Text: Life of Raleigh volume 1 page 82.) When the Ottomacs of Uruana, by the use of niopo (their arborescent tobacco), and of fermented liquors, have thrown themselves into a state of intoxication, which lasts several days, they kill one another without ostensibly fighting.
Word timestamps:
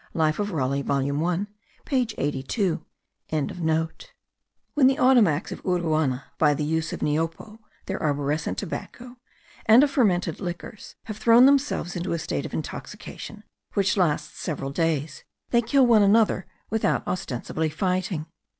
Life 0.15 0.39
of 0.39 0.49
Raleigh 0.49 0.81
volume 0.81 1.19
1 1.19 1.47
page 1.85 2.15
82.) 2.17 2.83
When 3.29 3.47
the 4.87 4.97
Ottomacs 4.97 5.51
of 5.51 5.61
Uruana, 5.61 6.23
by 6.39 6.55
the 6.55 6.63
use 6.63 6.91
of 6.91 7.01
niopo 7.01 7.59
(their 7.85 7.99
arborescent 8.01 8.57
tobacco), 8.57 9.17
and 9.67 9.83
of 9.83 9.91
fermented 9.91 10.39
liquors, 10.39 10.95
have 11.03 11.17
thrown 11.17 11.45
themselves 11.45 11.95
into 11.95 12.13
a 12.13 12.17
state 12.17 12.47
of 12.47 12.53
intoxication, 12.55 13.43
which 13.75 13.95
lasts 13.95 14.39
several 14.39 14.71
days, 14.71 15.23
they 15.51 15.61
kill 15.61 15.85
one 15.85 16.01
another 16.01 16.47
without 16.71 17.05
ostensibly 17.07 17.69
fighting. 17.69 18.25